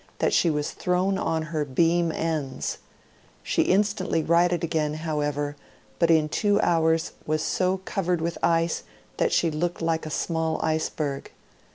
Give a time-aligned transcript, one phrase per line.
[0.17, 2.79] that she was thrown on her beam ends;
[3.43, 5.55] she instantly righted again, however,
[5.99, 8.81] but in two hours Avas so covered with ice
[9.17, 11.31] that she looked like a small ice berg.